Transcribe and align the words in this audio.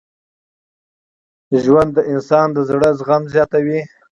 ژوند 1.63 1.91
د 1.97 1.99
انسان 2.13 2.47
د 2.53 2.57
زړه 2.69 2.89
زغم 2.99 3.23
زیاتوي. 3.33 3.81